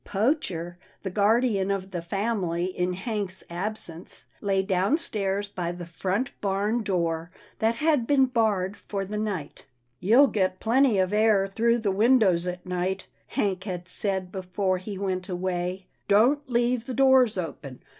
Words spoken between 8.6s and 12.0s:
for the night." You'll get plenty of air through the